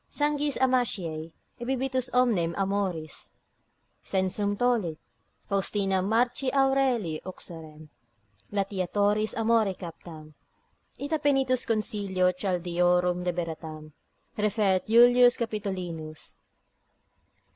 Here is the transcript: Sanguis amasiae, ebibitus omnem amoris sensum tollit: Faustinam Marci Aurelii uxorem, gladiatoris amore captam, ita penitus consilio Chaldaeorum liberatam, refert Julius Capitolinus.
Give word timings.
Sanguis 0.09 0.57
amasiae, 0.59 1.31
ebibitus 1.59 2.09
omnem 2.11 2.55
amoris 2.57 3.33
sensum 4.01 4.57
tollit: 4.57 4.97
Faustinam 5.47 6.07
Marci 6.09 6.51
Aurelii 6.51 7.21
uxorem, 7.23 7.87
gladiatoris 8.51 9.35
amore 9.35 9.75
captam, 9.75 10.33
ita 10.97 11.19
penitus 11.19 11.67
consilio 11.67 12.33
Chaldaeorum 12.35 13.23
liberatam, 13.23 13.91
refert 14.37 14.87
Julius 14.87 15.37
Capitolinus. 15.37 16.37